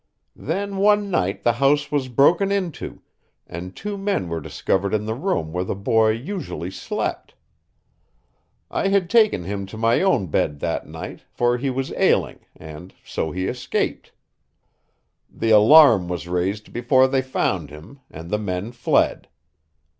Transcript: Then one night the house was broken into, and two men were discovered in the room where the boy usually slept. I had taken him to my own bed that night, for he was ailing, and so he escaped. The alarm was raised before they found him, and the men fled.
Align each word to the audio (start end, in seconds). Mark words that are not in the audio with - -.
Then 0.41 0.77
one 0.77 1.11
night 1.11 1.43
the 1.43 1.51
house 1.53 1.91
was 1.91 2.07
broken 2.07 2.51
into, 2.51 3.03
and 3.45 3.75
two 3.75 3.99
men 3.99 4.29
were 4.29 4.41
discovered 4.41 4.95
in 4.95 5.05
the 5.05 5.13
room 5.13 5.53
where 5.53 5.63
the 5.63 5.75
boy 5.75 6.09
usually 6.09 6.71
slept. 6.71 7.35
I 8.71 8.87
had 8.87 9.11
taken 9.11 9.43
him 9.43 9.67
to 9.67 9.77
my 9.77 10.01
own 10.01 10.25
bed 10.25 10.59
that 10.61 10.87
night, 10.87 11.19
for 11.29 11.55
he 11.59 11.69
was 11.69 11.91
ailing, 11.93 12.39
and 12.55 12.95
so 13.05 13.29
he 13.29 13.45
escaped. 13.45 14.11
The 15.29 15.51
alarm 15.51 16.07
was 16.07 16.27
raised 16.27 16.73
before 16.73 17.07
they 17.07 17.21
found 17.21 17.69
him, 17.69 17.99
and 18.09 18.31
the 18.31 18.39
men 18.39 18.71
fled. 18.71 19.27